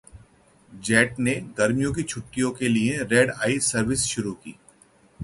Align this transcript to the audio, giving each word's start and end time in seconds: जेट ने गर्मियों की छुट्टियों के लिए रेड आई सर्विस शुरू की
जेट 0.71 1.19
ने 1.19 1.35
गर्मियों 1.57 1.93
की 1.93 2.03
छुट्टियों 2.03 2.51
के 2.51 2.67
लिए 2.67 3.03
रेड 3.03 3.31
आई 3.31 3.59
सर्विस 3.59 4.05
शुरू 4.05 4.33
की 4.33 4.55